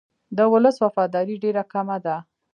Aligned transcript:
د 0.37 0.39
ولس 0.53 0.75
وفاداري 0.85 1.35
ډېره 1.43 1.63
کمه 1.71 1.97
ده. 2.05 2.15